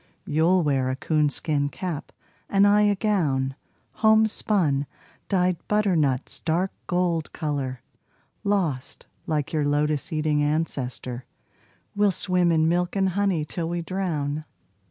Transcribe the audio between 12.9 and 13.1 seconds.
and